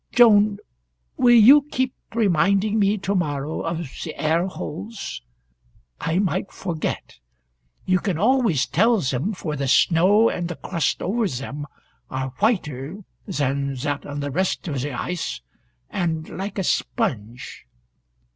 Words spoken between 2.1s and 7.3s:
reminding me to morrow of the air holes? I might forget.